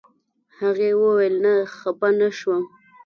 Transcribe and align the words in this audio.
هغې 0.59 0.89
ویل 1.01 1.35
نه 1.43 1.53
خپه 1.77 2.09
نه 2.19 2.29
شوم. 2.37 2.63